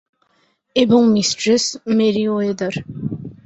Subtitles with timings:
[0.75, 1.65] এবং mistress
[1.97, 2.73] Merriweather.